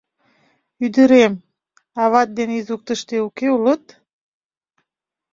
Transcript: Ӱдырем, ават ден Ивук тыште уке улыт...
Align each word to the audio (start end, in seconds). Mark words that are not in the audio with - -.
Ӱдырем, 0.85 1.33
ават 2.03 2.29
ден 2.37 2.49
Ивук 2.59 2.81
тыште 2.87 3.15
уке 3.27 3.47
улыт... 3.57 3.83